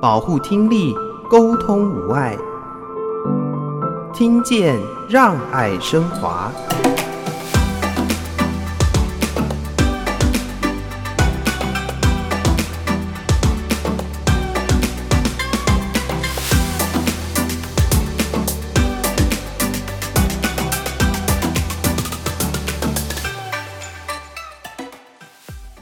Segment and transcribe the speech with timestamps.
[0.00, 0.94] 保护听力，
[1.28, 2.38] 沟通无碍，
[4.14, 4.78] 听见
[5.08, 6.52] 让爱升华。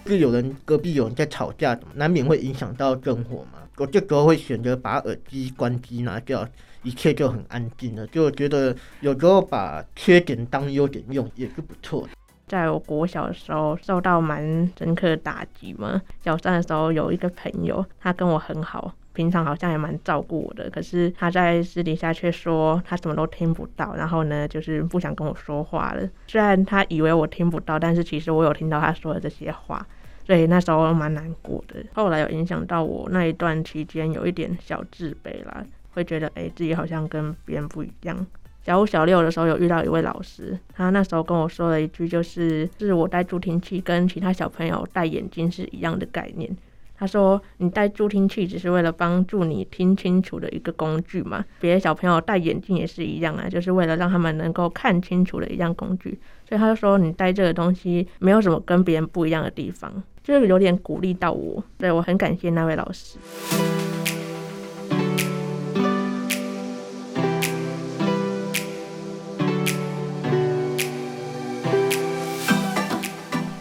[0.06, 3.65] 就有人隔壁有人在吵架，难免会影响到生活嘛。
[3.78, 6.48] 我这时候会选择把耳机关机拿掉，
[6.82, 8.06] 一切就很安静了。
[8.06, 12.08] 就觉得有时候把缺点当优点用也是不错。
[12.46, 14.40] 在我国小的时候受到蛮
[14.78, 16.00] 深刻的打击嘛。
[16.24, 26.08] 小三的时候有一个朋友，他跟我很好，平常好像也蛮照顾我的，可是他在私底下却说他什么都听不到，然后呢就是不想跟我说话了。
[26.28, 29.84] 虽然他以为我听不到，但是其实我有听到他说的这些话。
[30.26, 38.26] 所以那时候蛮难过的，后来有影响到我那一段期间有一点小自卑啦，会觉得诶、欸，自己好像跟别人不一样。
[38.64, 46.50] 小五小六的时候有遇到一位老师，他那时候跟我说了一句，就是是我戴助听器跟其他小朋友戴眼镜是一样的概念。
[46.98, 56.18] 他说你戴助听器只是为了帮助你听清楚的一个工具嘛，别的小朋友戴眼镜也是一样啊，就是为了让他们能够看清楚的一样工具。
[56.48, 60.02] 所以他就说你戴这个东西没有什么跟别人不一样的地方。
[60.26, 63.16] 就是有点鼓励到我，对，我很感谢那位老师。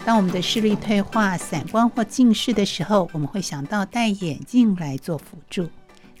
[0.04, 5.68] 当我们的视力退化、散光或近视的时候，我们会想到戴眼镜来做辅助。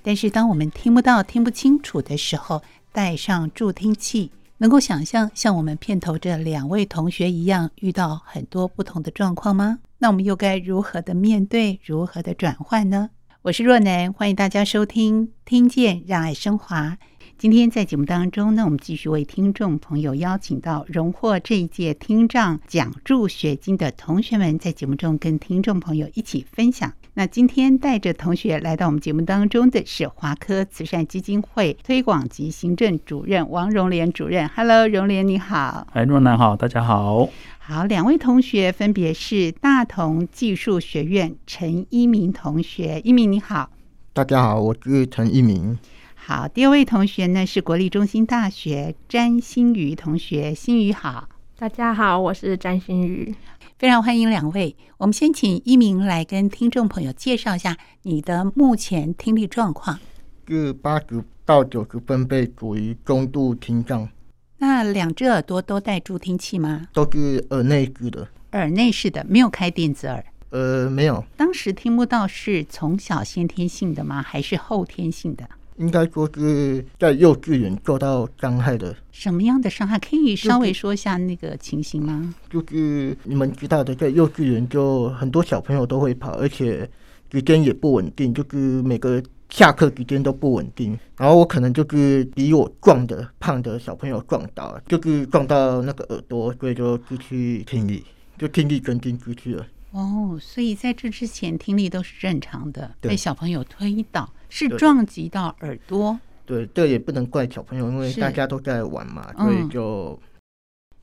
[0.00, 9.80] 但是当我们听不到、听不清楚的时候，戴上助听器，能够想象像我们片头这两位同学一样，遇到很多不同的状况吗？
[9.98, 13.10] 那我们又该如何的面对，如何的转换呢？
[13.42, 16.90] 我是若男，欢迎大家收听《听见让爱升华》。
[17.38, 26.94] 今天在节目当中呢，我们继续为听众朋友邀请到荣获这一届听障奖助学金的同学们，在节目中跟听众朋友一起分享。
[27.18, 34.46] 那今天带着同学来到我们节目当中的是华科慈善基金会推广及行政主任王荣莲主任。
[34.54, 35.86] Hello，荣莲你好。
[35.94, 37.26] 哎，若楠好，大家好。
[37.56, 43.70] 好，两位同学分别是大同技术学院陈一鸣同学，一鸣你好。
[44.12, 45.78] 大家好，我是陈一鸣。
[46.14, 51.30] 好，第二位同学呢是国立中兴大学詹新宇同学，新宇好。
[51.58, 53.34] 大家好，我是詹新瑜。
[53.78, 54.74] 非常欢迎两位。
[54.96, 60.00] 我们先请一鸣来跟听众朋友介绍一下你的目前听力状况。
[60.48, 64.08] 是八十到九十分贝，属于中度听障。
[64.56, 66.88] 那两只耳朵都戴助听器吗？
[66.94, 68.26] 都是耳内置的。
[68.52, 70.24] 耳内式的，没有开电子耳。
[70.48, 71.22] 呃，没有。
[71.36, 74.22] 当时听不到是从小先天性的吗？
[74.22, 75.46] 还是后天性的？
[75.78, 78.94] 应该说是在幼稚园受到伤害的。
[79.12, 79.98] 什么样的伤害？
[79.98, 82.34] 可以稍微说一下那个情形吗？
[82.50, 86.88] 就是你们知道的，在幼稚园就很多小朋友都会跑，而且
[87.32, 89.22] 时间也不稳定，就是每个。
[89.48, 98.04] 下课时间都不稳定，然后我可能就是比我壮的胖的小朋友撞到了，就是撞到那个耳朵，所以就失去听力，
[98.36, 99.64] 就听力根筋失去了。
[99.92, 106.18] 哦，所以在这之前听力都是正常的，被小朋友推倒，是撞击到耳朵。
[106.44, 110.40] 对，这也不能怪小朋友，因为大家都在玩嘛，所以就、嗯、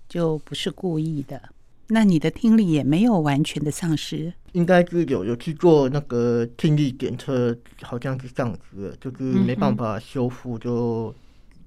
[0.08, 1.50] 就不是故意的。
[1.88, 11.14] 那你的听力也没有完全的丧失，应该是有有去做那个听力检测，好像是丧失了，就是没办法修复，就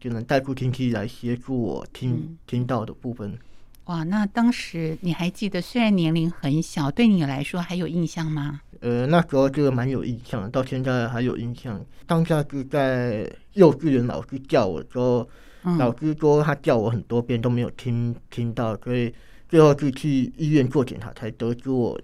[0.00, 3.38] 只能戴助听器来协助我听、嗯、听到的部分。
[3.86, 8.60] 哇，那当时你还记得，虽然年龄很小，对你来说还有印象吗？
[8.80, 11.84] 呃，那时候这个蛮有印象，到现在还有印象。
[12.06, 15.28] 当下是在幼稚园老师叫我的时候，
[15.64, 19.12] 嗯、老师说他叫我很多遍都没有听听到，所以。
[19.48, 21.96] 最后是去医院做检查，才得知我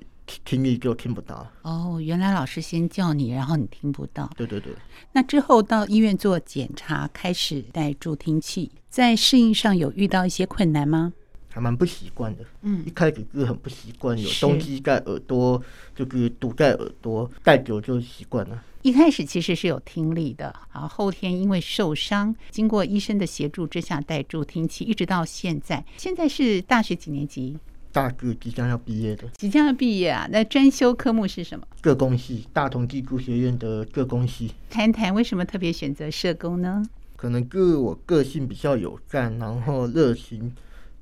[0.45, 1.45] 听力就听不到。
[1.63, 4.31] 哦，原来老师先叫你，然后你听不到。
[4.37, 4.73] 对对对。
[5.11, 11.13] 那之后到医院做检查，开始戴助听器，在适应上有遇到一些困难吗？
[11.53, 12.45] 还蛮不习惯的。
[12.63, 15.63] 嗯，一开始是很不习惯，有东西在耳朵，
[15.95, 18.63] 就是堵在耳朵，戴久就习惯了。
[18.83, 25.85] 一开始其实是有听力的，啊，后天因为受伤，经过医生的协助之下戴助听器，一直到现在。
[25.97, 27.57] 现在是大学几年级？
[27.93, 29.29] 大学即将要毕业的。
[29.37, 30.27] 即将要毕业啊？
[30.33, 31.65] 那专修科目是什么？
[31.81, 34.51] 各工系，大同技术学院的各工系。
[34.71, 36.83] 谈谈为什么特别选择社工呢？
[37.15, 40.53] 可能是我个性比较友善，然后热情，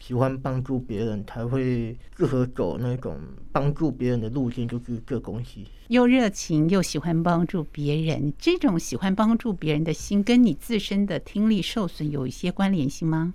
[0.00, 3.18] 喜欢帮助别人，才会适合走那种
[3.52, 5.66] 帮助别人的路线，就是这东西。
[5.88, 13.34] 又热情又喜欢帮助别人，这种喜欢帮助别人的心，跟你自身的听力受损有一些关联性吗？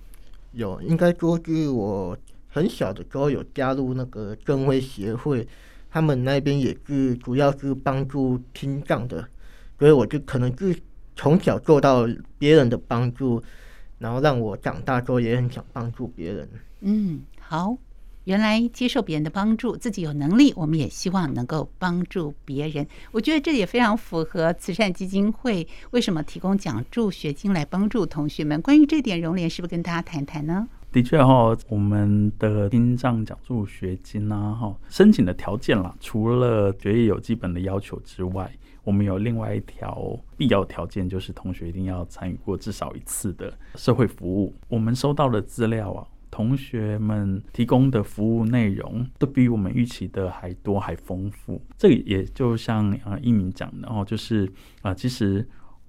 [0.52, 2.18] 有，应该说是我
[2.48, 5.46] 很小的时候有加入那个正威协会，
[5.90, 9.26] 他们那边也是主要是帮助听障的，
[9.78, 10.76] 所以我就可能是
[11.14, 12.06] 从小做到
[12.38, 13.42] 别人的帮助。
[13.98, 16.48] 然后让我长大之后也很想帮助别人。
[16.80, 17.76] 嗯，好，
[18.24, 22.86] 原来接受别人的帮助，自己有能力，我们也希望能够帮助别人。
[23.12, 28.60] 我觉得这也非常符合慈善基金会为什么提供奖助学金来帮助同学们。
[28.60, 30.68] 关于这点，荣莲是不是跟大家谈谈呢？
[30.92, 38.50] 的确哈，我们的听障奖助学金啊，哈，申请的条件啦，除了学业有基本的要求之外。
[38.86, 44.54] 我们有另外一条必要条件，就是同学一定要参与过至少一次的社会服务。
[44.68, 51.60] 我们收到的资料啊，同学们提供的服务内容都比我们预期的还多还丰富。
[51.76, 54.48] 这也就像啊一鸣讲的哦，就是
[54.82, 55.44] 啊，其实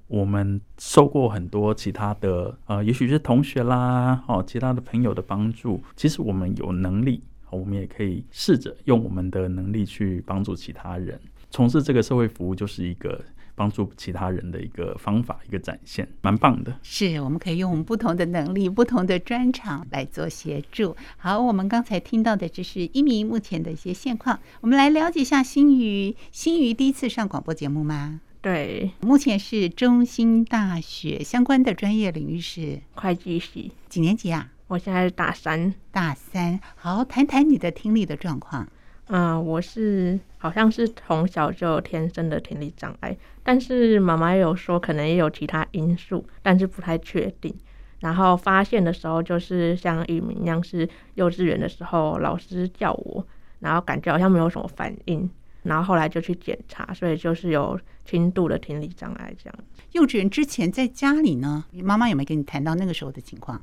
[0.07, 5.79] 我们受过很多其他的呃，也许是同学啦哦，其他的朋友的帮助。
[5.95, 7.21] 其实我们有能力，
[7.51, 11.19] 我们也可以试着用我们的能力去帮助其他人。
[11.49, 13.23] 从事这个社会服务就是一个
[13.55, 16.77] 帮助其他人的一个方法，一个展现，蛮棒的。
[16.83, 20.95] 是，我们可以用我们不同的能力、不同的专长来做协助。
[21.17, 24.39] 好，我们刚才听到的这是一鸣目前的一些现况。
[24.61, 26.15] 我们来了解一下新宇。
[26.31, 28.21] 新宇第一次上广播节目吗？
[28.41, 33.71] 对，目前是中兴大学相关的专业领域是会计系。
[33.89, 34.51] 几年级啊？
[34.67, 35.73] 我现在是大三。
[35.91, 38.67] 大三，好，谈谈你的听力的状况。
[39.09, 47.53] 嗯，我是好像是从小就有天生的听力障碍，但是妈妈有说可能也有其他因素，但是不太确定。
[47.99, 53.25] 然后发现的时候，就是像一鸣一样，是幼稚园的时候老师叫我，
[53.59, 55.27] 然后感觉好像没有什么反应，
[55.63, 59.59] 然后后来就去检查，所以就是有轻度的听力障碍这样。
[59.93, 63.59] 幼稚园之前在家里呢，妈妈有没有跟你谈到那个时候的情况？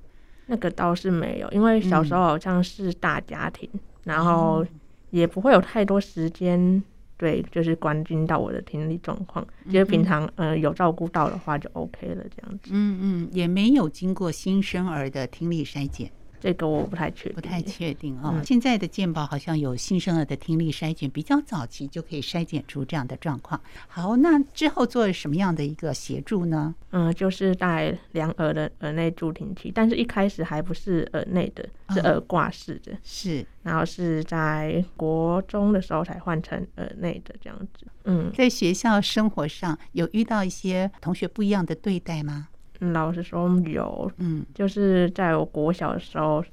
[0.47, 4.67] 那个倒是没有，因为小时候好像是大家庭，嗯、然后。
[5.14, 6.82] 也不会有太多时间，
[7.16, 9.46] 对，就是关心到我的听力状况。
[9.66, 12.70] 其实平常呃有照顾到的话就 OK 了，这样子。
[12.72, 16.11] 嗯嗯，也没有经过新生儿的听力筛检。
[16.44, 18.38] 这个我不太确定，不太确定哦。
[18.44, 23.58] 现在的健保好像有新生儿的听力筛检，比较早期就可以筛检出这样的状况。
[23.88, 26.75] 好，那之后做了什么样的一个协助呢？
[26.91, 32.93] 嗯，就是戴两耳的耳内助听器，但是一开始还不是耳内的，是耳挂式的。
[33.02, 37.87] 是，然后是在国中的时候才换成耳内的这样子。
[38.05, 42.49] 嗯，在学校生活上有遇到一些同学不一样的对待吗？
[42.81, 46.44] 老实说有，嗯，就是在我国小的时候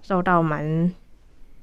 [0.00, 0.90] 受到蛮，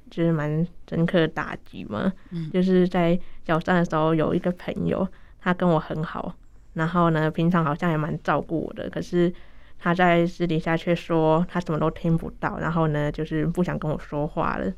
[0.09, 5.07] 就是蛮深刻的打击嘛，嗯，就是在小三的时候有一个朋友，
[5.39, 6.35] 他跟我很好，
[6.73, 9.33] 然后呢，平常好像也蛮照顾我的，可是
[9.79, 14.71] 他在私底下却说他什么都听不到，然后呢，就是不想跟我说话了，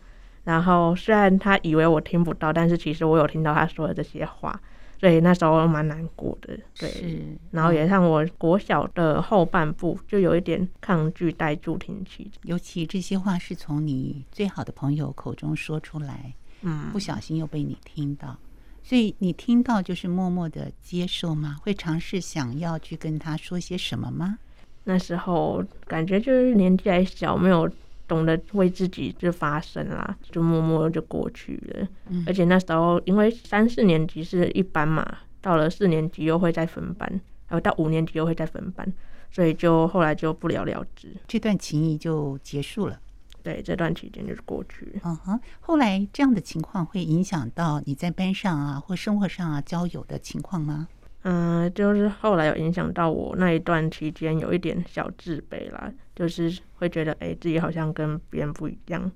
[0.43, 4.61] 然后虽然他以为我听不到，但是其实我有听到他说的这些话。
[4.99, 6.57] 对，那时候蛮难过的。
[6.79, 12.31] 对，是然后也让我国小的后半部，就有一点抗拒戴助听器。
[12.43, 18.37] 尤其这些话是从你最好的朋友口中说出来，嗯，不小心又被你听到，
[18.83, 21.57] 所以你听到就是默默的接受吗？
[21.61, 24.39] 会尝试想要去跟他说些什么吗？
[24.83, 27.69] 那时候感觉就是年纪还小，没有。
[28.07, 31.87] 懂得为自己就发声啦，就默默就过去了。
[32.09, 35.05] 嗯、而且那时候因为三四年级是一班嘛，
[35.41, 38.91] 到了四年级又会再分班，还有到五年级又会再分班，
[39.31, 42.99] 所以就后来就不了了之，这段情谊就结束了。
[43.41, 45.01] 对，这段期间就是过去了。
[45.03, 50.87] 嗯哼，后来这样的情况会影响到你在班上啊或生活上啊交友的情况吗？
[51.27, 59.11] 嗯，就是后来有影响到我那一段期间有一点小自卑啦，就是会觉得哎、自己好像跟别人不一样。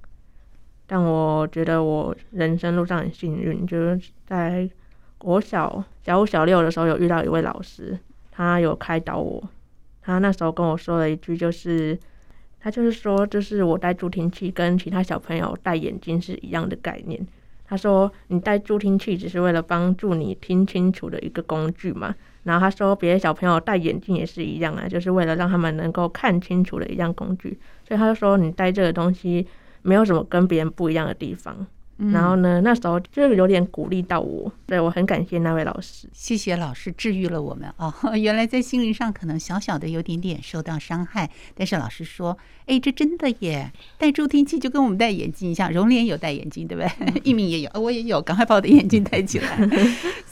[0.88, 4.68] 但我觉得我人生路上很幸运，就是在
[5.20, 8.00] 国小小五小六的时候有遇到一位老师，
[8.32, 9.44] 他有开导我。
[10.02, 11.96] 他那时候跟我说了一句，就是
[12.60, 17.24] 他就是说，就是我戴助听器跟其他小朋友戴眼镜是一样的概念。
[17.70, 29.46] 他说：“你戴助听器只是为了帮助你听清楚的一个工具嘛。”然后他说：“别的小朋友戴眼镜也是一样啊，就是为了让他们能够看清楚的一样工具。”所以他就说：“你戴这个东西
[29.84, 31.68] 没有什么跟别人不一样的地方。”
[32.02, 36.08] 嗯然后呢，那时候就有点鼓励到我，对，我很感谢那位老师。
[36.14, 37.94] 谢谢老师治愈了我们哦。
[38.18, 42.38] 原来在心灵上可能小小的有点点受到伤害，但是老师说，
[42.68, 43.72] 哎，这真的耶！
[43.98, 47.22] 戴助听器就跟我们戴眼镜一样，荣莲有戴眼镜，对不对？
[47.26, 49.58] 一鸣也有，我也有，赶快把我的眼镜戴起来。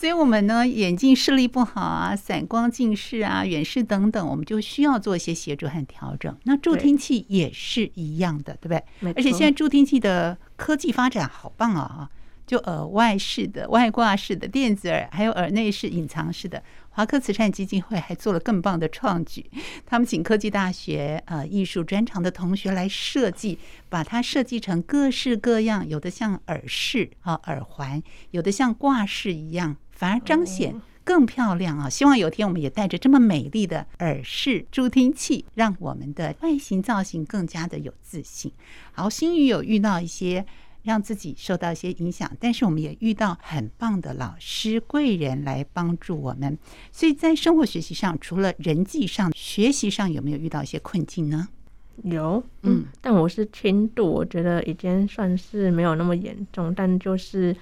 [0.07, 6.33] 所以我们呢，眼睛视力不好啊，散光、近视啊、远视等等，我们就需要做一些协助和调整。
[6.45, 9.13] 那助听器也是一样的，对不对？
[9.17, 12.09] 而且现在助听器的科技发展好棒啊！
[12.45, 16.63] 就耳外式的、外挂式的、电子耳，还有耳内式隐藏式的。
[16.91, 19.45] 华科慈善基金会还做了更棒的创举，
[19.85, 23.59] 他们请科技大学呃艺术专长的同学来设计，
[23.89, 31.89] 把它设计成各式各样，有的像耳饰啊、耳环，有的像挂饰一样，反而彰显更漂亮啊！
[31.89, 38.53] 希望有天我们也带着这么美丽的耳饰助听器，让我们的外形造型更加的有自信。
[38.93, 40.45] 好，心宇有遇到一些。
[40.83, 46.57] 让自己受到一些影响，但是我们也遇到很棒的老师贵人来帮助我们，
[46.93, 51.49] 所以在生活学习上，除了人际上，学习上有没有遇到一些困境呢？
[52.03, 57.53] 有，嗯，但我是轻度，我觉得已经算是没有那么严重，但就是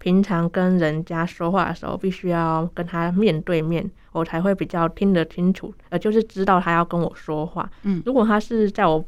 [0.00, 7.70] 平常跟人家说话的时候，必须要跟他面对面，我才会比较听得清楚，呃，就是知道他要跟我说话。
[7.82, 9.04] 嗯，如果他是在我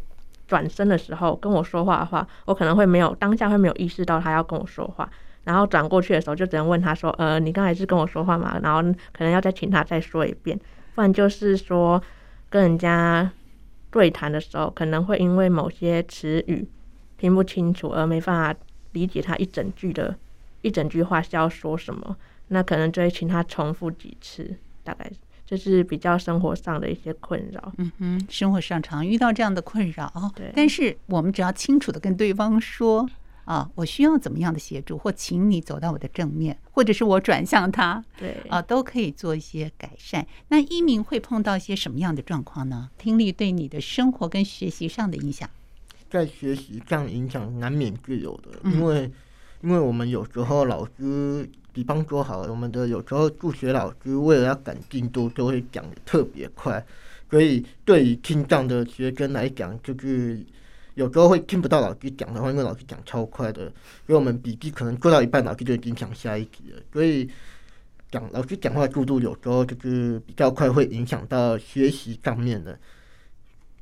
[0.46, 5.10] 转身的时候跟我说话的话，我可能会没有当下会没有意识到他要跟我说话，
[5.44, 8.82] 然后转过去的时候就只能问他说：“呃，你刚才是跟我说话吗？”然后
[9.12, 10.58] 可能要再请他再说一遍，
[10.94, 12.00] 不然就是说
[12.50, 13.32] 跟人家
[13.90, 16.68] 对谈的时候，可能会因为某些词语
[17.16, 18.60] 听不清楚而没办法
[18.92, 20.14] 理解他一整句的
[20.62, 22.16] 一整句话是要说什么，
[22.48, 25.16] 那可能就会请他重复几次，大概是。
[25.44, 30.32] 就是比较生活上的一些困扰，嗯哼，生活上常遇到这样的困扰哦。
[30.34, 33.06] 对，但是我们只要清楚的跟对方说
[33.44, 40.26] 啊，我需要怎么样的协助，或请你走到我的正面，或者是我转向他，对啊，都可以做一些改善。
[40.48, 42.88] 那一鸣会碰到一些什么样的状况呢？
[42.96, 45.50] 听力对你的生活跟学习上的影响，
[46.08, 49.10] 在学习上影响难免具有的，嗯、因为
[49.62, 51.48] 因为我们有时候老师。
[51.74, 56.84] 比方说，好了，我们的有时候助学老师为了要赶进度，就会讲的特别快，
[57.30, 60.44] 所以对于听障的学生来讲，就是
[60.96, 63.72] 有时候会听不到老师讲的话，因为老师讲超快的，
[64.06, 66.82] 所以我们笔记可能做到一半，老师就已经讲下一题了。
[66.92, 67.26] 所以
[68.10, 72.78] 讲老师讲话速度有时候就是比较快，会影响到学习上面的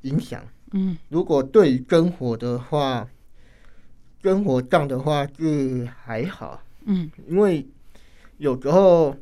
[0.02, 0.44] 影响。
[0.70, 3.04] 嗯，如果对于生活的话，
[4.22, 6.62] 生活上的话是还好。
[6.84, 7.66] 嗯，因为。
[8.40, 9.14] 有时候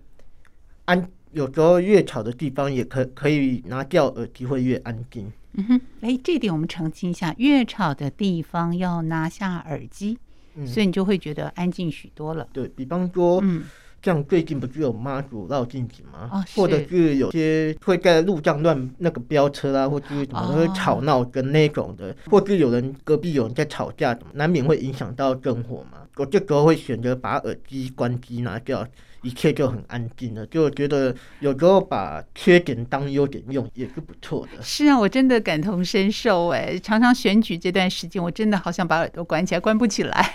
[0.84, 5.28] 安，有时候越吵的地方也可可以拿掉耳机，会越安静。
[5.54, 10.16] 嗯哼，哎，这点我们澄清一下，越吵的地方要拿下耳机，
[10.54, 12.46] 嗯、所以你就会觉得安静许多了。
[12.52, 13.64] 对，比方说，嗯，
[14.02, 16.30] 像最近不是有妈祖绕境子吗？
[16.32, 25.98] 哦，或者是有些会在路上乱那个飙车啊，或者是什么会吵闹跟那种的，哦、或是有人隔壁有人在吵架，难免会影响到生活嘛。
[26.16, 28.86] 我这时候会选择把耳机关机拿掉。
[29.22, 34.62] 一切就很安静了，就觉得有时候把缺点当优点用也是不错的。
[34.62, 40.32] 是啊，我真的感同身受哎，常常选举这段时间，我真的好想把耳朵关起来，关不起来，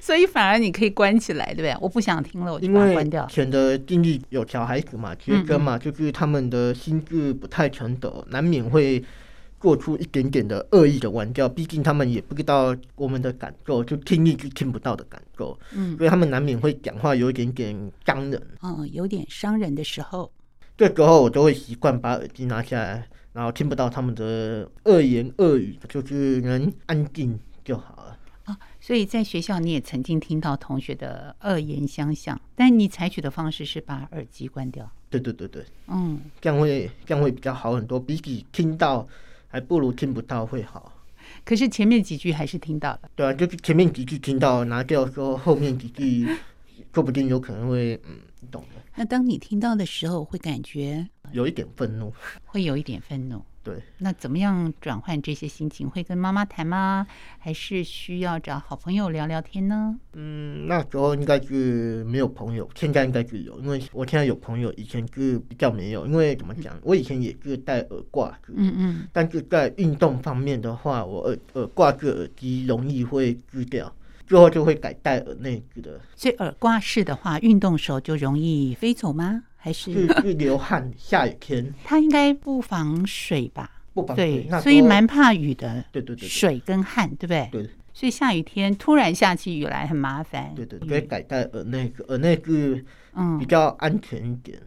[0.00, 1.76] 所以反而你可以关起来，对不对？
[1.80, 3.26] 我不想听了，我就把它关掉。
[3.28, 9.02] 选的经历有小孩子嘛，学生嘛，就是他们的心智不太成熟，难免会。
[9.62, 20.32] 做出一点点的恶意的玩笑，毕竟他们也不知道我们的感受，就听力是听不到的感受，嗯，所以他们难免会讲话有一点点伤人，嗯，有点伤人的时候，
[20.76, 28.18] 这时候我都会习惯把耳机拿下来，然后听不到他们的恶言恶语，就是能安静就好了。
[28.46, 34.90] 啊，所以在学校你也曾经听到同学的恶言相向，但你采取的方式是把耳机关掉。
[35.08, 39.06] 对对对对，嗯，这样会这样会比较好很多，比起听到。
[39.52, 40.90] 还不如听不到会好，
[41.44, 43.00] 可是前面几句还是听到了。
[43.14, 46.26] 对啊，就是前面几句听到，拿掉说后面几句，
[46.94, 48.16] 说不定有可能会嗯，
[48.50, 48.80] 懂的。
[48.96, 52.10] 那当你听到的时候，会感觉有一点愤怒，
[52.46, 53.42] 会有一点愤怒。
[53.64, 55.88] 对，那怎么样转换这些心情？
[55.88, 57.06] 会跟妈妈谈吗？
[57.38, 59.96] 还是需要找好朋友聊聊天呢？
[60.14, 66.04] 嗯，那时候应该是没有朋友，现在应该是有，因为我现在有朋友，以前是比较没有。
[66.06, 73.94] 因为怎么讲，我以前也是戴耳挂，嗯嗯，但是在运动方面的话，我耳耳挂式耳机容易会支掉，
[74.26, 76.00] 最后就会改戴耳内置的。
[76.16, 79.44] 所以耳挂式的话，运动时候就容易飞走吗？
[79.64, 83.70] 还是是流汗，下雨天，它应该不防水吧？
[83.94, 85.84] 不防水，对，所以蛮怕雨的。
[85.92, 87.48] 对对对，水跟汗，对不对？
[87.52, 87.70] 对。
[87.94, 90.52] 所以下雨天突然下起雨来很麻烦。
[90.56, 92.76] 对对，可以改戴耳内个，耳内个
[93.14, 94.58] 嗯比较安全一点。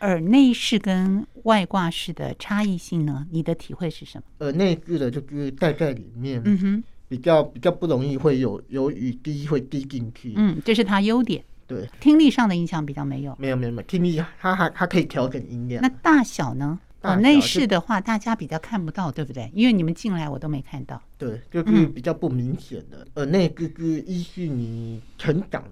[0.00, 3.24] 耳内式跟外挂式的差异性呢？
[3.30, 4.24] 你的体会是什么？
[4.46, 11.44] 耳内置的就是戴在里面，嗯哼，比较比较不容易会有有雨滴会滴进去，嗯，这是它优点。
[11.70, 15.80] 对，听力上的影响比较没有，没有没有没有，听力它还它可以调整音量。
[15.80, 16.80] 那大小呢？
[17.02, 19.50] 哦内饰的话，大家比较看不到，对不对？
[19.54, 21.00] 因为你们进来我都没看到。
[21.16, 23.06] 对，就是比较不明显的。
[23.14, 25.64] 呃，那个是依据你成长。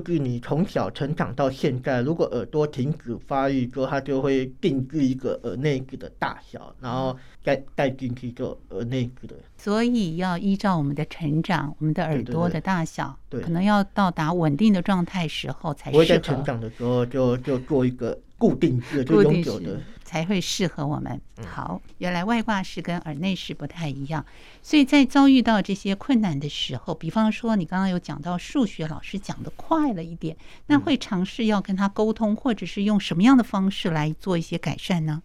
[0.00, 9.36] 就是你从小成长到现在，如果耳朵停止发育之后，它就会定制一个耳内置的大小，然后再带进去做耳内置的。
[9.56, 15.92] 所以要依照我们的成长，我们的耳朵的大小，对，可能要到达稳定的状态时候才适合。
[15.92, 19.78] 不会在成长的时候就就做一个固定式、就永久的。
[20.14, 21.20] 才会适合我们。
[21.44, 24.24] 好，原来外挂式跟耳内式不太一样，
[24.62, 30.36] 所以在遭遇到这些困难的时候，比方说你刚刚有讲到数学老师讲的快了一点，
[30.68, 35.20] 那会尝试要跟他沟通，或者是用什么样的方式来做一些改善呢？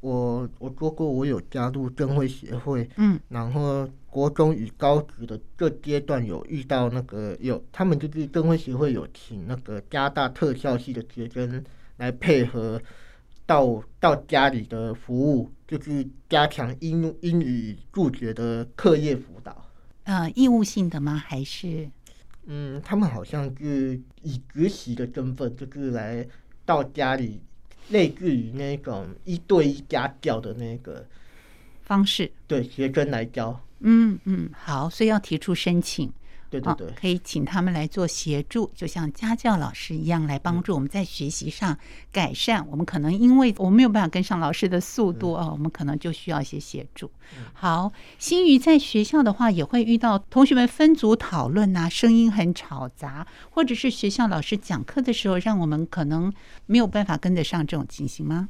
[0.00, 11.64] 我我说过，我有加入灯会协会，嗯，然后国中与高职的这阶段有遇到那个有，他们就是灯会协会有请那个加大特效系的学生
[11.98, 12.82] 来配合。
[13.52, 19.68] 到到家里的服务，就是加强英英语助学的课业辅导。
[20.04, 21.22] 呃，义务性的吗？
[21.22, 21.90] 还是？
[22.46, 26.26] 嗯，他们好像是以学习的身份，就是来
[26.64, 27.42] 到家里，
[27.90, 31.06] 类似于那种一对一家教的那个
[31.82, 33.60] 方式，对学生来教。
[33.80, 36.10] 嗯嗯，好，所以要提出申请。
[36.60, 41.78] 对对对，可以请他们来做协助，就像家教老师一样来帮助我们在学习上
[42.12, 42.66] 改善。
[42.68, 47.10] 我们可能因为我们没有办法跟上老师的速度啊，我们可能就需要一些协助。
[47.54, 56.32] 好，新宇在学校的话，也会遇到同学们分组讨论啊，声音很吵杂，或者是学校老师讲课的时候，让我们可能
[56.66, 58.48] 没有办法跟得上这种情形吗？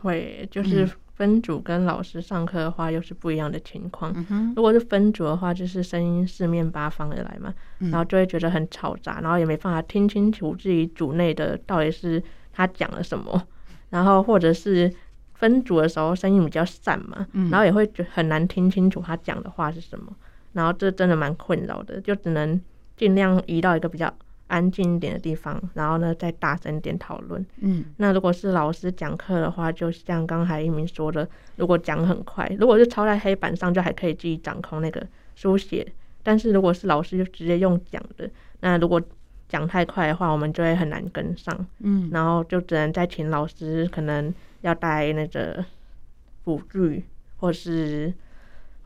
[0.00, 0.88] 会，就是。
[1.16, 4.12] 分组跟老师上课的话，又是不一样的情况。
[4.30, 4.52] 嗯。
[4.54, 13.42] 如果是分组的话，就是声音四面八方而来嘛，然后就会觉得很吵杂，然后也没办法听清楚自己组内的到底是他讲了什么。
[13.90, 14.92] 然后或者是
[15.34, 20.14] 分组的时候声音比较散嘛，然后也会觉很难听清楚他讲的话是什么。
[20.52, 22.60] 然后这真的蛮困扰的，就只能
[22.96, 24.12] 尽量移到一个比较。
[24.48, 27.44] 安静一点的地方，然后呢，再大声点讨论。
[27.60, 35.04] 嗯，那如果是老师讲课的话，就像刚才一鸣说的，如果讲很快，如果是抄在黑板上，就还可以自己掌控那个
[35.34, 35.86] 书写。
[36.22, 38.30] 但是如果是老师就直接用讲的，
[38.60, 39.02] 那如果
[39.48, 41.66] 讲太快的话，我们就会很难跟上。
[41.80, 45.64] 嗯，然后就只能再请老师可能要带那个
[46.44, 47.04] 辅具，
[47.38, 48.12] 或是。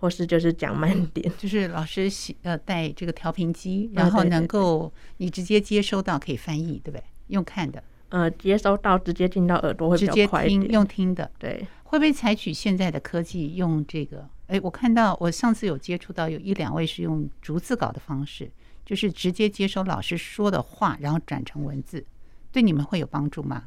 [0.01, 7.05] 或是就是讲慢点，就是老师喜呃带这个调频机，然后能够你直接接收到可以翻译，对不对？
[7.29, 10.61] 用看的，呃，接收到直接进到耳朵会比较快一点。
[10.61, 11.67] 直接听用听的，对。
[11.85, 14.27] 会不会采取现在的科技用这个？
[14.47, 18.51] 哎，我看到我上次有接触到有一两位是用逐字稿的方式，
[18.87, 22.05] 就是直接接收老师说的话，然后转成文字，
[22.51, 23.65] 对你们会有帮助吗？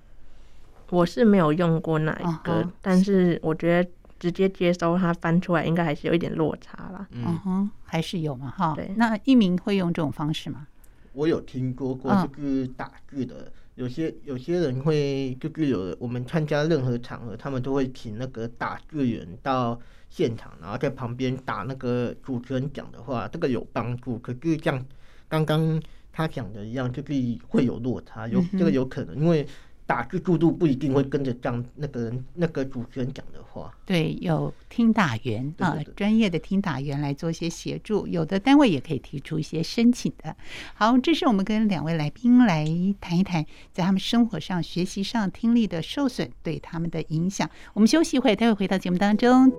[0.89, 3.89] 我是没有用过哪一个，但是我觉得。
[4.23, 7.05] 直接接收它翻出来，应该还是有一点落差啦。
[7.11, 8.73] 嗯哼，还是有嘛哈。
[8.73, 10.65] 对，那一鸣会用这种方式吗？
[11.11, 13.51] 我有听说过，就是打字的。
[13.75, 19.77] 有些有些人会，就是有我们参加任何场合，他们都会请那个打字员到
[20.09, 24.17] 现场，然后在旁边打那个主持人讲的话，这个有帮助。
[24.19, 24.81] 可是像
[25.27, 25.81] 刚刚
[26.13, 27.13] 他讲的一样，就是
[27.49, 29.45] 会有落差，有这个有可能，因为。
[29.85, 33.71] 打字速度不一定会跟着这那个人那个主持人讲的话。
[33.85, 38.07] 对，有听打员啊，专业的听打员来做一些协助。
[38.07, 40.35] 有的单位也可以提出一些申请的。
[40.73, 42.65] 好，这是我们跟两位来宾来
[43.01, 47.49] 谈一谈，在他们生活上、学习上听力的受损对他们的影响。
[47.73, 49.51] 我们休息一会，待会回到节目当中。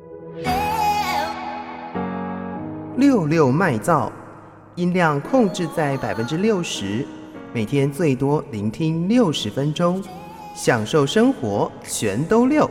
[2.97, 4.11] 六六麦噪，
[4.77, 7.07] 音量控制在百分之六十，
[7.55, 10.03] 每天最多聆听六十分钟。
[10.57, 12.69] 享受生活，全都六。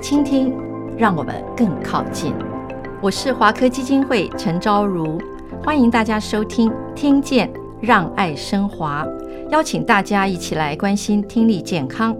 [0.00, 0.54] 倾听，
[0.96, 2.34] 让我们更靠近。
[3.02, 5.20] 我是华科基金会陈昭如，
[5.60, 7.52] 欢迎大家收听《听见》。
[7.80, 9.04] 让爱升华，
[9.50, 12.16] 邀请大家一起来关心听力健康。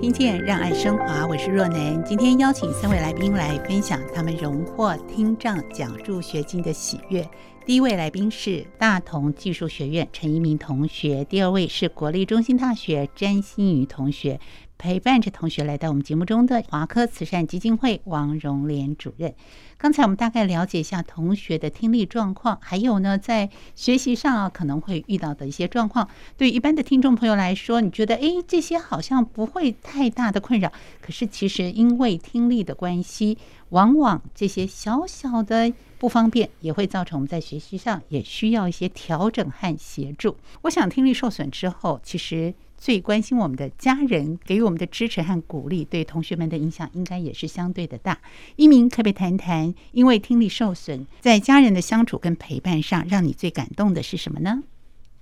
[0.00, 2.00] 听见让爱升华，我是若楠。
[2.04, 7.28] 今天邀请三位来宾来分享他们荣获听障奖助学金的喜悦。
[7.66, 14.38] 第一位来宾是大同技术学院陈一鸣同学，第二位是国立中兴大学詹新瑜同学。
[14.80, 19.34] 陪伴着同学来到我们节目中的华科慈善基金会王荣莲主任。
[19.76, 26.08] 刚才我们大概了解一下同学的听力状况，还有呢，在学习上啊可能会遇到的一些状况。
[26.38, 30.72] 对一般的听众朋友来说，你觉得诶，这些好像不会太大的困扰。
[31.02, 33.36] 可是其实因为听力的关系，
[33.68, 40.38] 往往这些小小的不方便也会造成我们在学习上也需要一些调整和协助。
[40.62, 42.54] 我想听力受损之后，其实。
[42.80, 48.18] 最关心我们的家人给予我们的支持和鼓励，对同学们的影响应该也是相对的大。
[48.56, 54.62] 一鸣可不可以谈谈，因为听力受损，在家人的相处跟陪伴上，让你最感动的是什么呢？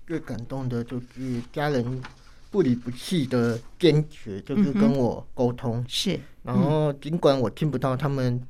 [0.07, 2.01] 最感动的就是家人
[2.49, 5.85] 不离不弃的坚持，就是跟我沟通。
[5.89, 8.41] 是、嗯，然后尽管我听不到，他们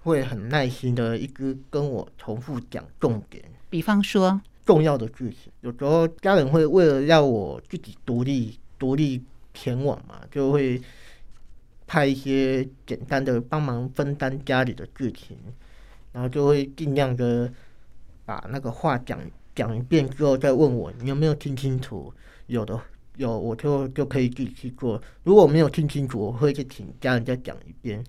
[0.00, 3.44] 会很耐心的一直跟我重复讲重点。
[3.68, 4.40] 比方说。
[4.66, 9.22] 重要的事情，有时候家人会为了要我自己独立独立
[9.54, 10.82] 前往嘛，就会
[11.86, 15.36] 派一些简单的帮忙分担家里的事情，
[16.12, 17.48] 然后就会尽量的
[18.24, 19.20] 把那个话讲
[19.54, 22.12] 讲一遍之后再问我你有没有听清楚，
[22.48, 22.78] 有的
[23.16, 28.04] 有我就就可以自己去做，如果没有听清楚，我会去请家人再讲一遍。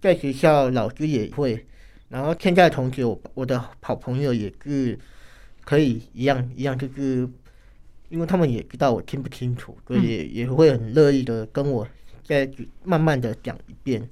[0.00, 1.66] 在学校老师也会，
[2.08, 4.96] 然后现在同学我我的好朋友也是。
[5.70, 7.30] 可以一样一样，就是
[8.08, 11.86] 因为他们也知道我听不清楚，所以也也会很乐意的跟我
[12.24, 12.50] 再
[12.82, 14.10] 慢慢的讲一遍。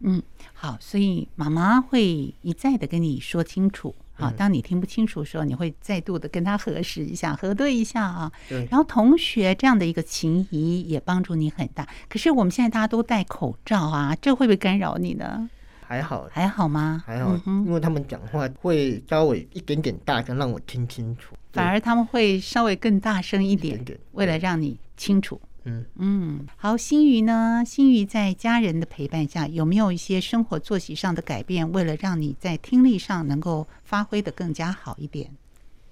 [0.00, 3.94] 嗯，好，所以妈妈会一再的跟你说清楚。
[4.12, 8.30] 好，当你听不清楚的时候，你会再度的跟他核实一下、核对一下啊。
[8.46, 8.68] 对。
[8.70, 11.88] 然后同学这样的一个情谊也帮助你很大。
[12.10, 15.48] 可是我们现在大家都戴口罩啊，这会不会干扰你呢？
[15.86, 17.02] 还好，还好吗？
[17.06, 21.34] 还好，因为他们讲话会稍微一点点大声，让我听清楚。
[21.52, 25.40] 反而他们会稍微更大声一点，为了让你清楚。
[25.66, 27.62] 嗯嗯，好，心瑜呢？
[27.64, 31.70] 心瑜在家人的陪伴下，有没有一些生活作息上的改变？
[31.72, 35.30] 为了让你在听力上能够发挥的更加好一点？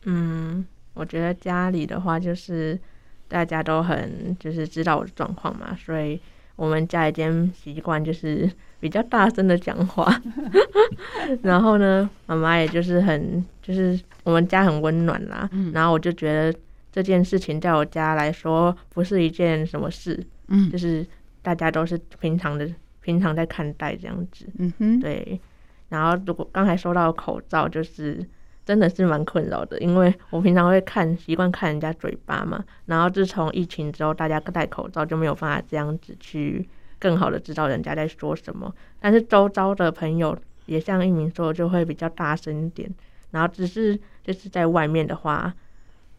[0.05, 2.79] 嗯，我觉得家里的话，就是
[3.29, 6.21] 大家都很就是知道我的状况嘛，所以
[6.63, 8.49] 我们家已经习惯就是。
[8.83, 10.13] 比较大声的讲话，
[11.45, 15.49] 然后呢，妈妈也就是很，就是我们家很温暖啦。
[15.53, 16.59] 嗯，然后我就觉得
[16.91, 21.07] 这件事情在我家来说不是一件什么事，嗯，就是
[21.43, 22.69] 大家都是平常的，
[23.01, 24.47] 平常在看待这样子。
[24.59, 25.41] 嗯哼，对。
[25.89, 28.19] 然后如果刚才说到口罩，就是
[28.65, 36.69] 真的是蛮困扰的，因为我平常会看习惯看人家嘴巴嘛，然后自从疫情之后，大家戴口罩就没有办法这样子去。
[36.99, 42.89] 更好的知道人家在说什么，但是周遭的朋友也像一鸣说，就会比较大声一点。
[43.33, 45.53] 然后只是就是在外面的话，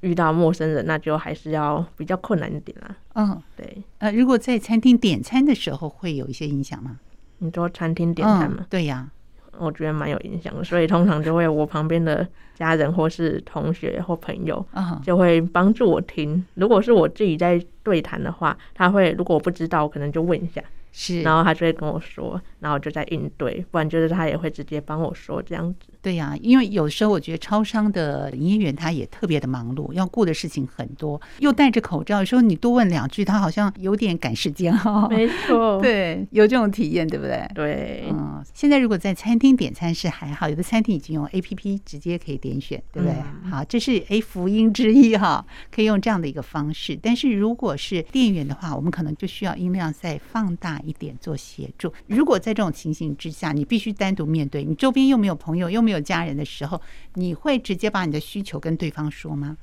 [0.02, 2.98] 遇到陌生人，那就还是要比较困难一点啦。
[3.16, 3.82] 嗯，对。
[4.00, 7.00] 呃，如果在餐厅点餐的时候，会有一些影响吗？
[7.38, 8.58] 你说餐厅点餐吗？
[8.60, 9.10] 嗯，对呀。
[9.58, 14.66] 我觉得蛮有影响的，所以通常就会我旁边的家人或是同学或朋友，
[15.04, 16.44] 就会帮助我听。
[16.56, 20.62] 如果是我自己在对谈的话，他会如果我不知道，我可能就问一下。
[20.96, 25.92] 是，然后他就会跟我说，然后就在应对，不然就是他也会直接帮我说这样子。
[26.04, 35.08] 对呀、啊，因为有时候我觉得超商的营业员他也特别的忙碌，要顾的事情很多，又戴着口罩，有时候你多问两句，他好像有点赶时间哈。
[35.10, 37.50] 没错， 对，有这种体验，对不对？
[37.56, 43.18] 对，嗯，现在如果在餐厅点餐是还好，有的餐厅已经用 APP 直接可以点选，对不对？
[43.44, 46.96] 嗯、好，这是哎福音之一哈，可以用这样的一个方式。
[47.02, 51.94] 但是如果是店员的话，我们可能就需要音量再放大一点做协助。
[52.08, 56.82] 如果在这种情形之下，你必须单独面对，你周边又没有朋友，又没有家人的时候，
[57.16, 59.58] 你会直接把你的需求跟对方说吗？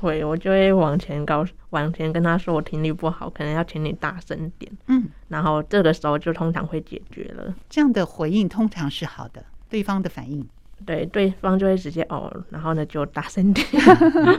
[0.00, 4.70] 会，我就会往前告，往前跟他说我听力不好，可能要请你大声点。
[4.86, 7.52] 嗯，然后这个时候就通常会解决了。
[7.68, 10.46] 这样的回应通常是好的，对方的反应。
[10.86, 13.66] 对，对方就会直接哦，然后呢就大声点。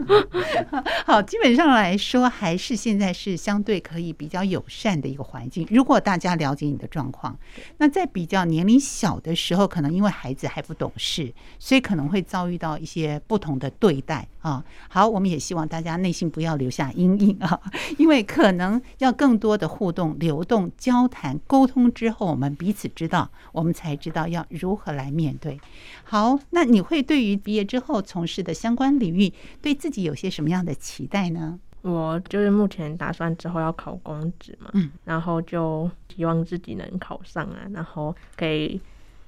[1.05, 5.67] 好，基本上来说，还是现在是相对可以比较友善的一个环境。
[5.69, 7.37] 如果大家了解你的状况，
[7.77, 14.63] 那在比较年龄小的时候，可能因为孩子还不懂事，所以可能会遭遇到一些不同的对待啊。
[14.87, 17.59] 好，我们也希望大家内心不要留下阴影啊，
[17.99, 25.59] 因为可能要更多的互动、流动、交谈、沟通之后，我们彼此知道，我们才知道要如何来面对。
[26.03, 31.59] 好，那你会对于毕业之后从事的相关领域，对自己有些什么样的期待呢？
[31.81, 38.81] 我就是目前打算之后要考公职嘛，嗯，然后就希望自己能考上啊，然后可以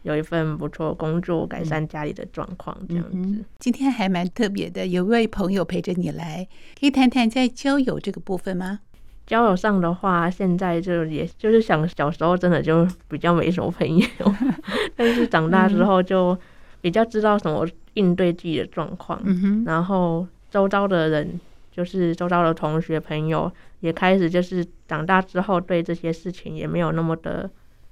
[0.04, 3.12] 有一份不错的工作，改善家里的状况，这样子。
[3.14, 6.46] 嗯，今天还蛮特别的，有位朋友陪着你来，
[6.78, 8.80] 可以谈谈在交友这个部分吗？
[9.26, 14.06] 交友上的话，现在就也就是想小时候真的就比较没什么朋友，
[14.98, 16.38] 但是长大之后就
[16.82, 21.40] 比较知道什么应对自己的状况，嗯，然后周遭的人。
[21.74, 27.50] 就是周遭的同学朋友也开始，就是长大之后对这些事情也没有那么的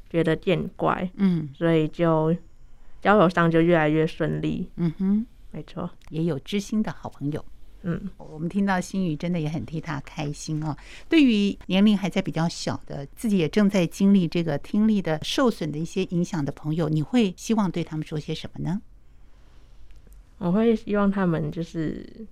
[0.10, 2.36] 觉得见怪，嗯，所以就
[3.02, 7.44] 交友上就越来越顺利，嗯哼，没错，也有知心的好朋友，
[7.84, 10.76] 嗯，我们听到心语真的也很替他开心哦。
[11.08, 18.82] 对于年龄还在比较小的，自己也正在经历这个听力的受损的一些影响的朋友，你会希望对他们说些什么呢？
[20.38, 22.28] 我会希望他们就是。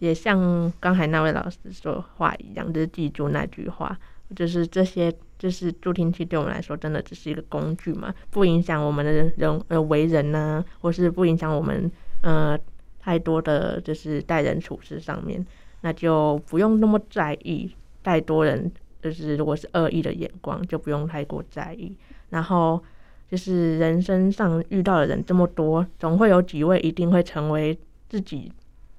[0.00, 4.00] 也像刚才那位老师说话一样，就是记住那句话，
[4.34, 11.92] 就是这些，就是助听器对我们来说，真的只是一个工具嘛，不影响我们的人呃为人呢、啊，或是不影响我们
[12.22, 12.58] 呃
[13.00, 15.44] 太多的就是待人处事上面，
[15.80, 18.70] 那就不用那么在意太多人，
[19.02, 21.96] 就是如果是恶意的眼光，就不用太过在意。
[22.28, 22.80] 然后
[23.28, 27.76] 就是人生上遇到的人这么多，总会有几位一定会成为
[28.08, 28.52] 自己。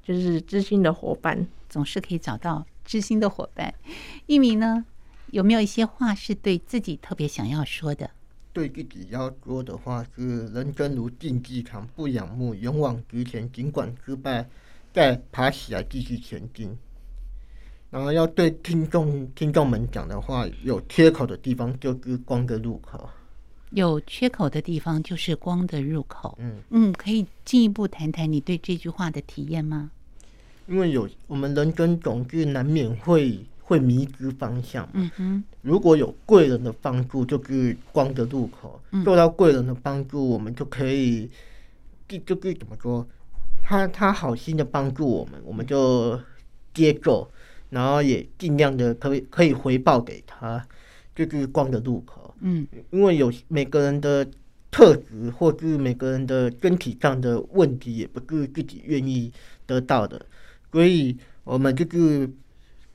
[0.04, 3.72] 就是知心的伙伴，总是可以找到知心的伙伴。
[4.26, 4.84] 一鸣呢，
[5.28, 8.10] 有没有一些话是对自己特别想要说的？
[8.54, 13.50] 对自己要说的话是：人生如竞技场，不仰慕，勇往直前。
[13.52, 14.48] 尽管失败，
[14.94, 16.76] 再爬起来继续前进。
[17.90, 23.10] 然后要对听众听众们讲的话：有缺口的地方就是光的入口。
[23.72, 26.38] 有缺口的地方就是光的入口。
[26.42, 29.92] 嗯嗯，可以进一步谈谈你对这句话的体验吗？
[30.68, 34.88] 因为有我们人生总是难免会会迷失方向。
[34.94, 38.82] 嗯哼，如果有贵人的帮助，就是光的入口。
[39.06, 41.30] 受到贵人的帮助，我们就可以，
[42.08, 43.08] 就就是怎么说，
[43.62, 46.20] 他他好心的帮助我们，我们就
[46.74, 47.30] 接受，
[47.70, 50.66] 然后也尽量的可以可以回报给他，
[51.16, 52.34] 就是光的入口。
[52.42, 54.28] 嗯，因为有每个人的
[54.72, 59.32] 特质，或是每个人的身体上的问题，也不是自己愿意
[59.66, 60.26] 得到的，
[60.72, 62.30] 所以我们就是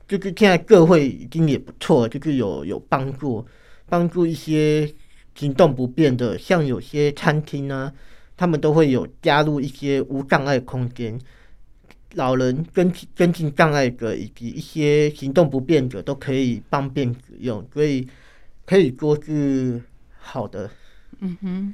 [0.07, 3.45] 就是现在社会已经也不错，就是有有帮助，
[3.87, 4.91] 帮助一些
[5.35, 7.91] 行动不便的，像有些餐厅呢，
[8.35, 11.19] 他们都会有加入一些无障碍空间，
[12.13, 18.07] 老人跟跟进障碍者以及一些行动不便者都可以方便使用，所以。
[18.69, 19.81] 可以说是
[20.19, 20.69] 好的，
[21.21, 21.73] 嗯哼，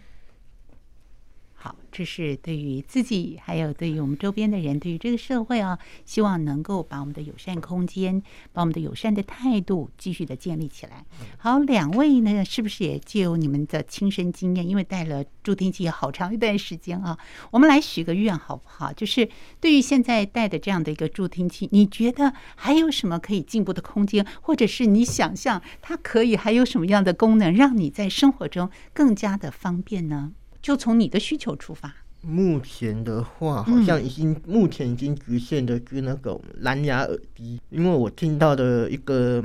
[1.95, 8.19] 这是对于自己，还有对于我们周边的人，对于这个社会啊，希望能够把我们的友善空间，
[8.51, 11.06] 把我们的友善的态度继续的建立起来。
[11.38, 17.15] 好，两位呢，是不是也借由你们的亲身经验，因为带了助听器好长一段时间啊，
[17.51, 18.91] 我们来许个愿好不好？
[18.91, 19.29] 就是
[19.62, 30.32] 对于现在带的这样的一个助听器，你觉得还有什么可以进步的空间，或者是你想象它可以还有什么样的功能，让你在生活中更加的方便呢？
[30.63, 31.93] 就从你的需求出发。
[32.21, 39.43] 目前的话，好像已经、嗯、目前已经局限的是那种蓝牙耳机，因为我听到的一个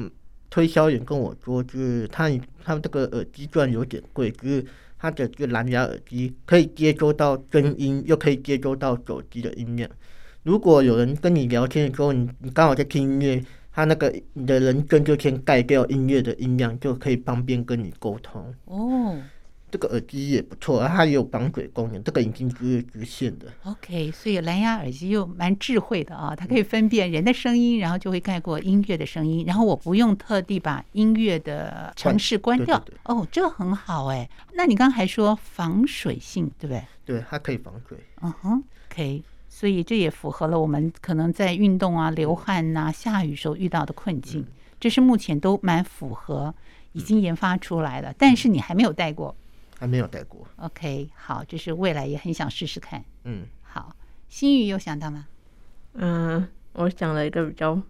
[0.48, 2.30] 推销员跟我说，就是他
[2.62, 4.64] 他这个耳机虽然有点贵，就是
[4.96, 9.90] 他的这个蓝牙耳机可以接收到声音，又可以接收到手机的音量。
[10.44, 18.54] 如果有人跟你聊天的时候，你你刚好在听音乐，他那个你的人声就先盖掉音乐的音量，就可以方便跟你沟通。
[18.66, 19.18] 哦。
[19.70, 23.46] 这个耳机也不错，它也有防水功能，这个已经是直线的。
[23.64, 32.78] OK，所以蓝牙耳机又蛮智慧的啊，它可以分辨人的声音，然后就会盖过音乐的声音，然后我不用特地把音乐的城市关掉。
[32.80, 33.14] 对对对。
[33.14, 34.28] 哦，这个很好哎。
[34.54, 36.84] 那你刚才说防水性，对不对？
[37.04, 37.98] 对，它可以防水。
[38.22, 44.46] 嗯哼，OK，所以这也符合了我们可能在运动啊、流汗呐、啊、下雨时候遇到的困境，
[44.80, 46.54] 这是目前都蛮符合，
[46.92, 49.34] 已经研发出来了，但是你还没有戴过。
[49.78, 50.46] 还没有戴过。
[50.56, 53.02] OK，好，就是未来也很想试试看。
[53.24, 53.94] 嗯，好，
[54.28, 55.26] 新宇有想到吗？
[55.94, 57.80] 嗯，我想了一个比较，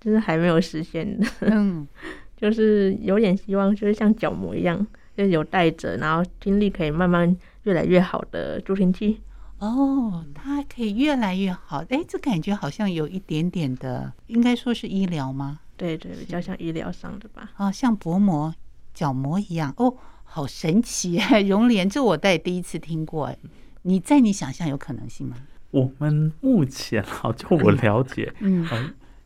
[0.00, 1.26] 就是还没有实现的。
[1.42, 1.86] 嗯，
[2.36, 9.20] 就是有点希望，就是像角膜一样，就是有戴着，然后听力可以慢慢越来越好的助听器。
[9.58, 11.84] 哦，它可以越来越好。
[11.90, 15.60] 哎，这感觉好像有一点点的，应该说是医疗吗？
[15.76, 17.50] 对对，比较像医疗上的吧。
[17.56, 18.54] 哦，像薄膜、
[18.92, 19.72] 角膜一样。
[19.76, 19.96] 哦。
[20.34, 21.38] 好神奇啊！
[21.46, 23.32] 绒莲，这我在第一次听过。
[23.82, 25.36] 你在你想象有可能性吗？
[25.70, 28.66] 我们目前哈，就我了解， 嗯，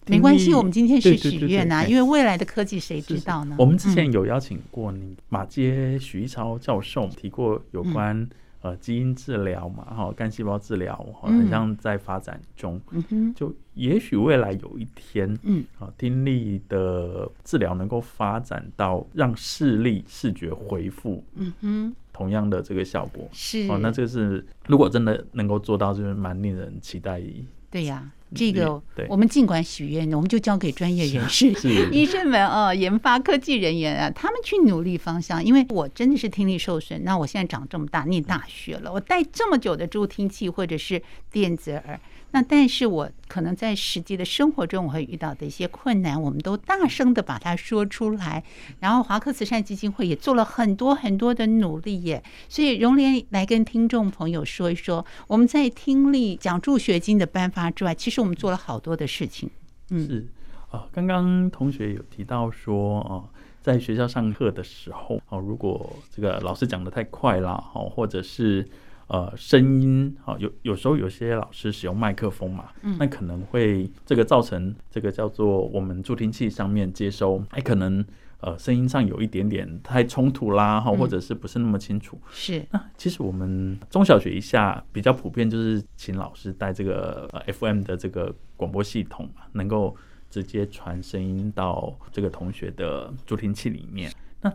[0.07, 3.53] 没关系，我们今天是许愿呐，对对对对，因为未来的科技谁知道呢？
[3.53, 8.29] 是是我们之前有邀请过你马街徐一超教授提过有关、嗯。
[8.61, 12.81] 呃，基因治疗嘛，哈，干细胞治疗，好像在发展中。
[12.91, 27.23] 嗯，就也许未来有一天，嗯，啊，听力的治疗能够发展到让视力、视觉恢复，嗯哼，同样的这个效果是哦，那这个是如果真的能够做到，就是蛮令人期待。
[27.71, 28.11] 对呀。
[28.35, 31.49] 这个，我们尽管许愿，我们就交给专业人士、
[31.91, 35.45] 医生们啊，研发科技人员啊，他们去努力方向。
[35.45, 41.99] 因为我真的是听力受损，那我现在长这么大，念大学了，我戴这么久的助听器或者是电子耳。
[42.31, 48.45] 那但是我可能在实际的生活中，我会遇到的一些困难，我们都大声的把它说出来。
[48.81, 52.23] 然后华科慈善基金会也做了很多很多的努力耶。
[52.47, 59.49] 所以荣莲来跟听众朋友说一说，我们在听力奖助学金的颁发之外，其实我们做了好多的事情。
[59.89, 60.27] 嗯，是
[60.71, 63.25] 啊，刚刚同学有提到说啊，
[63.63, 68.69] 在学校上课的时候，哦，如果这个老师讲得太快了，哦，或者是。
[69.09, 78.05] 呃，声音好，有有时候有些老师使用麦克风嘛，嗯，那可能会这个造成这个叫做我们助听器上面接收，哎，可能
[78.41, 82.21] 呃声音上有一点点太冲突啦，哈，或者是不是那么清楚？
[82.31, 82.63] 是。
[82.71, 89.97] 那其实我们中小学以下比较普遍就是请老师带这个呃 FM 的这个广播系统嘛，能够
[90.29, 94.13] 直接传声音到这个同学的助听器里面。
[94.43, 94.53] 那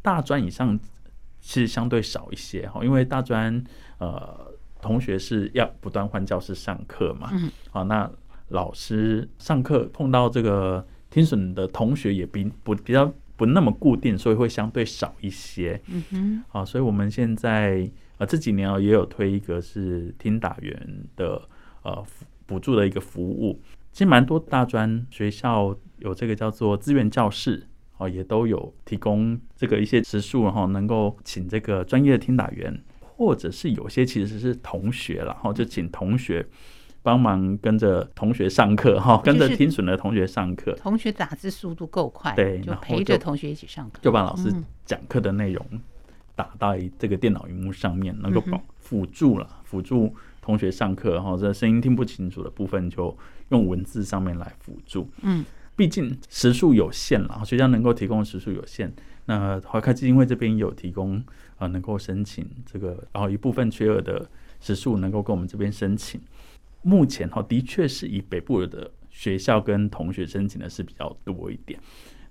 [0.00, 0.78] 大专以上。
[1.46, 3.62] 其实相对少一些哈，因为大专
[3.98, 8.10] 呃同学是要不断换教室上课嘛，嗯，好，那
[8.48, 21.40] 老师上课碰到这个听损的同学也比不比较不那么固定，所以会相对少一些，嗯哼，好，所以我们现在呃这几年啊也有推一个是听打员的
[21.82, 22.04] 呃
[22.44, 27.68] 补助的一个服务，其实蛮多大专学校有这个叫做资源教室。
[27.98, 36.46] 哦，也都有提供这个一些时数，然后能够请这个专业的听打员，或者是有些其实是同学了，然后就请同学
[37.02, 40.72] 帮忙跟着同学上课，哈，跟着听损的同学上课。
[40.74, 44.52] 同学打字速度够快，对，就陪着同学一起上课，就把老师
[44.84, 45.64] 讲课的内容
[46.34, 53.16] 打到这个电脑荧幕上面，能够帮辅助了，辅助同学上课，然后这声音听不清楚的部分就
[53.48, 55.42] 用文字上面来辅助，嗯。
[55.76, 58.92] 毕竟时数有限了，学校能够提供的时数有限。
[59.26, 61.24] 那华科基金会这边有提供啊、
[61.58, 64.26] 呃，能够申请这个，然后一部分缺额的
[64.60, 66.20] 时数能够跟我们这边申请。
[66.82, 71.78] 目前哈，的确是以北部的学校跟同学申请的是比较多一点。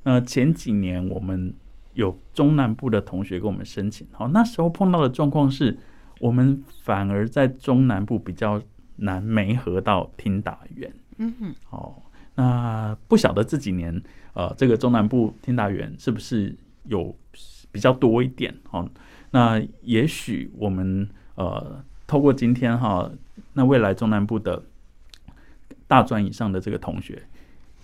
[0.03, 1.53] 那前几年我们
[1.93, 5.77] 有中南部的同学跟我们申请，好，那时候碰到的状况是，
[6.19, 8.62] 我们反而在中南部比较
[8.95, 10.93] 难媒合到听打员。
[11.17, 12.01] 嗯哼，好。
[12.35, 14.01] 那不晓得这几年，
[14.33, 17.15] 呃，这个中南部听打员是不是有
[17.71, 18.53] 比较多一点？
[18.71, 18.89] 哦，
[19.31, 23.09] 那也许我们呃，透过今天哈，
[23.53, 24.61] 那未来中南部的
[25.87, 27.23] 大专以上的这个同学，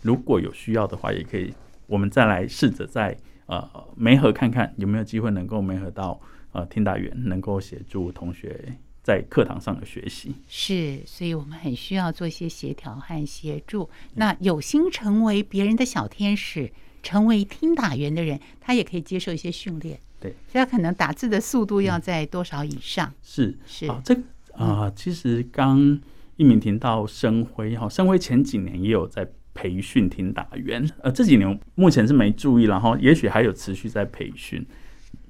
[0.02, 1.54] 如果有需要的话，也可以，
[1.88, 6.20] 我们再来试着在呃梅河看看有没有机会能够梅河到
[6.52, 8.78] 呃听打员，能够协助同学。
[9.04, 13.90] 在课堂上的学习是，所以我们很需要做一些协调和协助。
[14.14, 20.00] 那有心成为别人的小天使，成为听打员的人，他也可以接受一些训练。
[20.20, 23.10] 对，所以他可能打字的速度要在多少以上？
[23.10, 24.14] 嗯、是是啊，这
[24.54, 26.00] 啊、呃，其实刚
[26.38, 34.64] 一鸣听到生辉哈，生辉前几年也有在培训听打员，呃，这几年目前是没注意，然后也许还有持续在培训。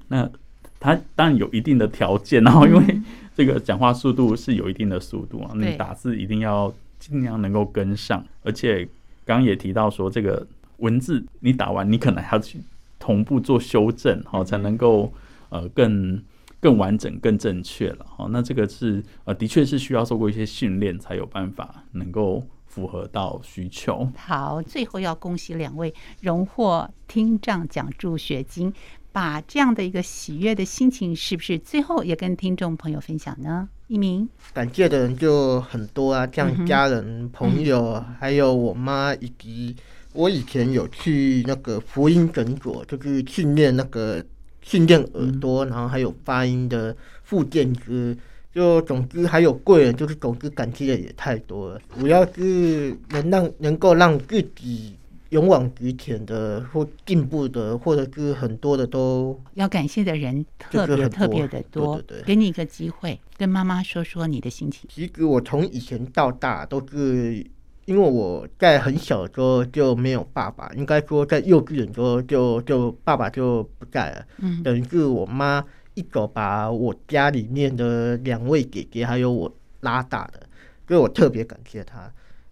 [0.10, 0.29] 那
[0.77, 3.05] 他当然有一定的条件，然后因为、嗯。
[3.41, 8.86] 这个讲话速度是有一定的速度啊，你打字一定要尽量能够跟上，而且
[9.25, 10.45] 刚刚也提到说，这个
[10.77, 12.60] 文字你打完，你可能还要去
[12.99, 15.12] 同步做修正，好才能够
[15.49, 16.21] 呃更
[16.60, 18.06] 更完整、更正确了。
[18.08, 24.08] 好，那这个是呃的确是需要做过一些训练，才有办法能够符合到需求。
[24.15, 28.71] 好，最后要恭喜两位荣获听障奖助学金。
[29.12, 33.67] 把这样的一个喜悦的心情，是不是最后也跟听众朋友分享呢？
[33.88, 39.76] 一鸣感谢的人就很多啊，像家人、朋友，还有我妈，以及
[40.13, 44.24] 我以前有去那个福音诊所，就是训练那个
[44.62, 48.18] 训练耳朵，然后还有发音的附件之，
[48.55, 51.82] 就总之还有贵人，就是总之感激的也太多了。
[51.99, 54.95] 主要是能让能够让自己。
[55.32, 61.95] 勇往直前的或进步的，或者是很多的都要感谢的人特别特别的多。
[61.95, 64.89] 对对对，给你一个机会，跟妈妈说说你的心情。
[64.93, 67.45] 其实我从以前到大都是
[67.86, 75.63] 因为我在很小的时候就没有爸爸，应该说在幼稚园的时候就就爸爸就不在了，嗯，等于是我妈
[75.93, 80.41] 一手把我家里面的两位姐姐还有我拉大的，
[80.88, 82.11] 所以我特别感谢她。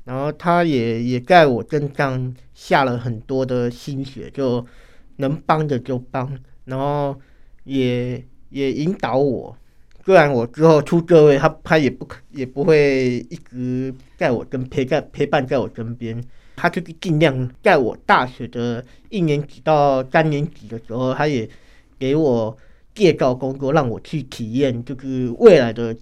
[0.09, 4.65] 然后他也也在我身上下了很多的心血，就
[5.17, 6.35] 能帮的就帮，
[6.65, 7.15] 然后
[7.65, 9.55] 也也引导我。
[10.03, 16.19] 虽然我之后出社会，他他也不可也不会一直在我跟陪在陪伴在我身边，
[16.55, 21.47] 他就是尽量在我大学的一年级到三年级的时候，他也
[21.99, 22.57] 给我
[22.95, 25.95] 介绍工作，让我去体验就是未来的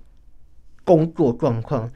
[0.85, 1.91] 工作状况。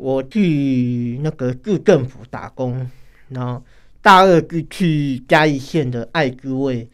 [0.00, 2.90] 我去那个市政府打工，
[3.28, 3.62] 然后
[4.00, 6.88] 大二就去嘉义县的爱之味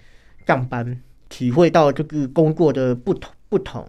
[0.44, 3.88] 上班，体会到就是工作的不同不同。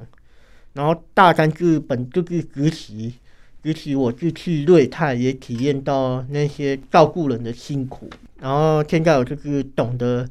[0.74, 3.16] 然后大三是本就是实习，
[3.64, 8.08] 实习我就去瑞泰也体验到那些照顾人的辛苦。
[8.40, 10.30] 然后现在我就是懂得，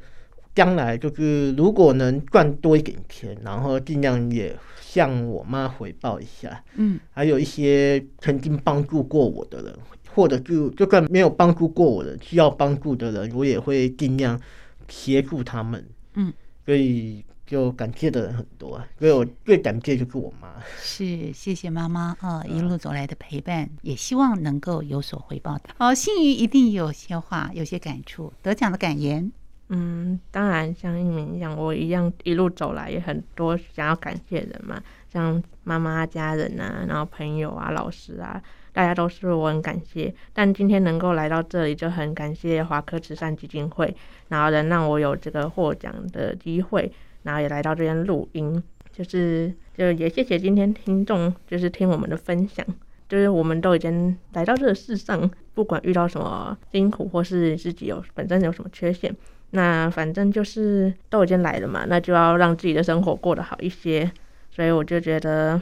[0.56, 6.64] 将来就是如果能赚多一点钱，然后尽量也向我妈回报一下。
[6.74, 9.72] 嗯，还有一些曾经帮助过我的人，
[10.12, 14.40] 或者就就算没有帮助过我的需要帮助的人，我也会尽量
[14.88, 15.86] 协助他们。
[16.14, 16.32] 嗯，
[16.64, 17.24] 所以。
[17.46, 20.60] 就感谢的人很多，啊，所以我最感谢就是我妈。
[20.80, 25.56] 是，谢谢妈妈啊，一路走来的陪伴，也希望能够有所回报。
[25.78, 29.30] 好，幸瑜一定有些话，有些感触，得奖的感言。
[29.68, 34.80] 嗯，当然像一鸣一样，我一样一路走来也很多想要感谢人嘛，
[35.12, 38.40] 像妈妈、家人啊，然后朋友啊、老师啊，
[38.72, 40.14] 大家都是我很感谢。
[40.32, 43.96] 但今天能够来到这里，就很感谢华科慈善基金会，
[44.28, 46.92] 然后能让我有这个获奖的机会。
[47.22, 48.62] 然后也来到这边录音，
[48.92, 52.64] 就是就也谢谢今天听众，就是听我们的分享，
[53.08, 59.12] 就是我们都已经来到这个世上，不管遇到什么辛苦，或是自己有本身有什么缺陷，
[59.50, 64.10] 那反正就是都已经来了嘛，那就要让自己的生活过得好一些。
[64.50, 65.60] 所以我就觉得，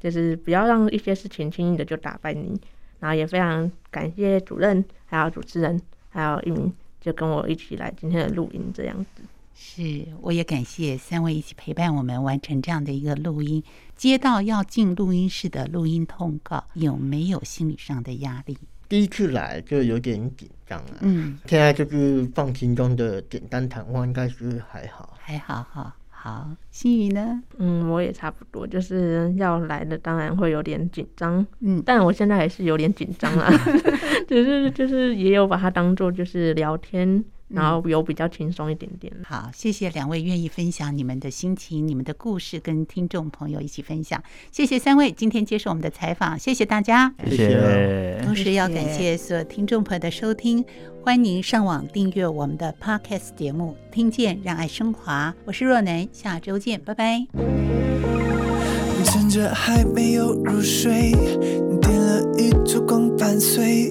[0.00, 2.60] 就是不要让一些事情轻易的就打败你。
[3.00, 9.22] 然后也非常感谢主任，还有主持人，还有一名，就跟我一起来今天的录音这样子。
[9.54, 13.62] 是，我也感谢三位一起陪伴我们完成这样的一个录音。
[13.94, 18.56] 接到要进录音室的录音通告，有没有心理上的压力？
[18.88, 25.94] 第一次来就有点紧张了，嗯，现在就是放轻松的简单谈话，应该是还好，还好哈。
[26.10, 27.40] 好，心宇呢？
[27.58, 33.48] 嗯，我也差不多，就是要来的，当然会有点紧张，嗯，但我现在还是有点紧张啊，
[34.26, 37.24] 只是就是也有把它当做就是聊天。
[37.48, 39.12] 然后有比较轻松一点点。
[39.24, 44.22] 好，谢谢两位愿意分享你们的心情、你们的故事，跟听众朋友一起分享。
[44.52, 47.14] 谢谢三位今天接受我们的采访，谢谢大家。
[47.24, 48.20] 谢谢。
[48.24, 50.64] 同时要感谢所有听众朋友的收听，
[51.02, 55.34] 欢迎上网订阅我们的 Podcast 节目《听见让爱升华》。
[55.44, 57.26] 我是若楠，下周见，拜拜。
[59.04, 61.12] 趁着还没有入睡，
[61.80, 63.90] 点了一烛光伴随，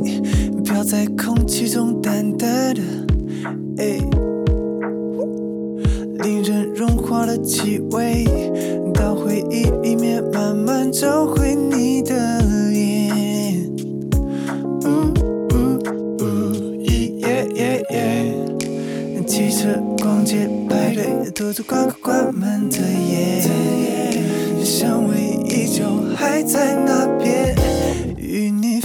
[0.63, 3.06] 飘在空气中淡淡的。
[3.77, 3.97] 哎，
[6.23, 8.25] 令人融化的气味，
[8.93, 13.69] 到回忆里面慢慢找回你的脸。
[14.83, 15.13] 呜
[15.53, 15.79] 呜
[16.19, 16.23] 呜，
[16.85, 18.33] 耶耶耶！
[19.27, 19.67] 汽车、
[20.01, 23.41] 逛街、派对，偷偷关关门的夜，
[24.63, 25.15] 香味
[25.45, 25.83] 依旧
[26.15, 27.55] 还在那边，
[28.17, 28.76] 与你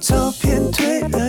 [0.00, 1.27] 照片褪了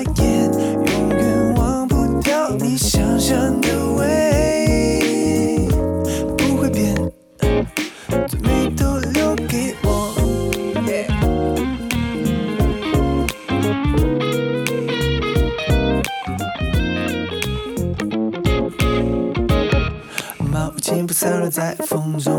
[21.10, 22.32] 不散落在风中，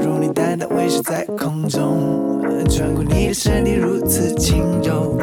[0.00, 2.40] 如你淡淡微笑在空中。
[2.70, 5.18] 穿过你的身体如此轻柔，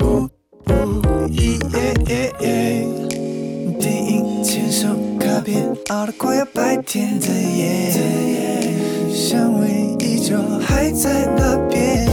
[0.00, 0.30] 呜呜
[0.70, 1.58] 呜，耶
[2.08, 2.86] 耶耶！
[3.78, 4.88] 电影牵手
[5.18, 7.90] 卡片，熬得快要白天的夜，
[9.12, 12.08] 香味依旧还在那边，